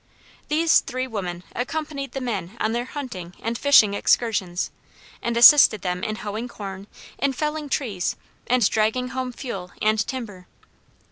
These 0.47 0.79
three 0.79 1.05
women 1.05 1.43
accompanied 1.55 2.13
the 2.13 2.21
men 2.21 2.57
on 2.59 2.71
their 2.71 2.85
hunting 2.85 3.35
and 3.39 3.55
fishing 3.55 3.93
excursions 3.93 4.71
and 5.21 5.37
assisted 5.37 5.83
them 5.83 6.03
in 6.03 6.15
hoeing 6.15 6.47
corn, 6.47 6.87
in 7.19 7.33
felling 7.33 7.69
trees, 7.69 8.15
and 8.47 8.67
dragging 8.67 9.09
home 9.09 9.31
fuel 9.31 9.69
and 9.79 9.99
timber. 9.99 10.47